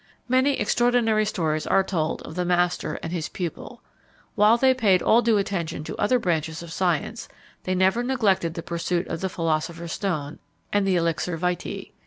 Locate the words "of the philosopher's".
9.07-9.91